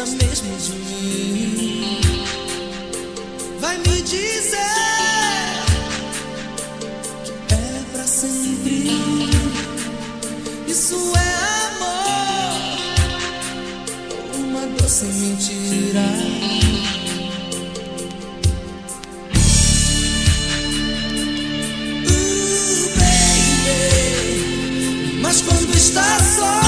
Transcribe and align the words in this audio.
gosta 0.00 0.16
mesmo 0.24 0.56
de 0.56 0.72
mim. 0.72 2.00
Vai 3.60 3.76
me 3.76 4.02
dizer 4.02 4.56
que 7.46 7.54
é 7.54 7.84
pra 7.92 8.04
sempre. 8.04 8.88
Isso 10.66 11.12
é 11.16 11.34
amor, 11.66 12.60
uma 14.38 14.66
doce 14.78 15.04
mentira. 15.04 16.08
Mas 25.20 25.42
quando 25.42 25.74
está 25.76 26.18
só. 26.36 26.59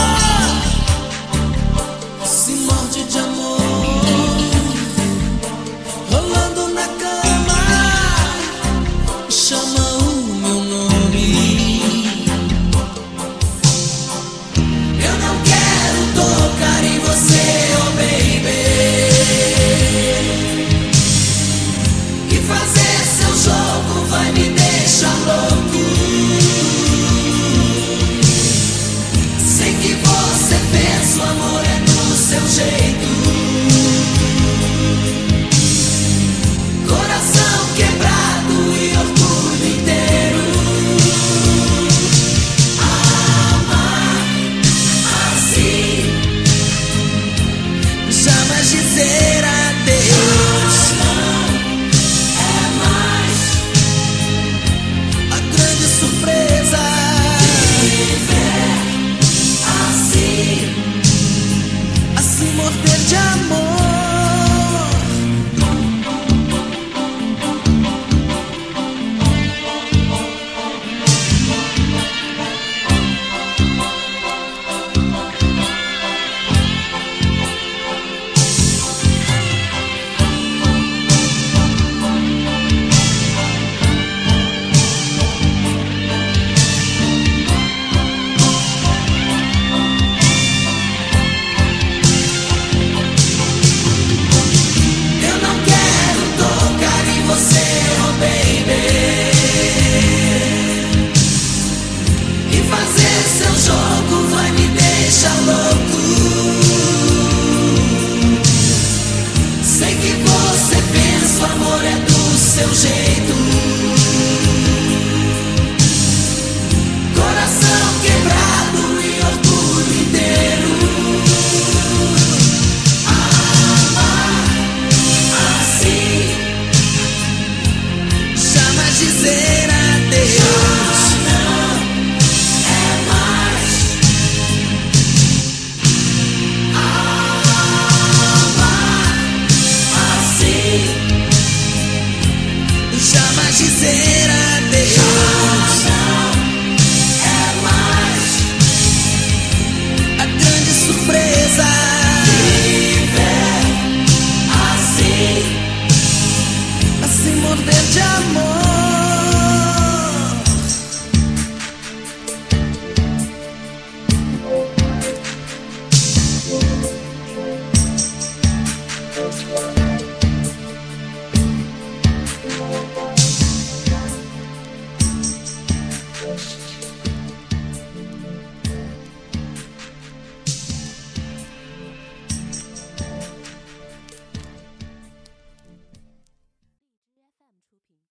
del 62.71 63.07
llamor. 63.09 63.82